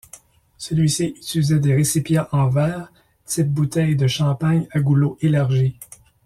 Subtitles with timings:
[0.57, 2.91] Celui-ci utilisait des récipients en verre,
[3.25, 5.75] type bouteille de champagne à goulot élargi.